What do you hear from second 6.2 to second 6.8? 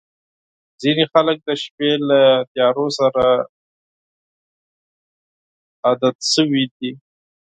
شوي.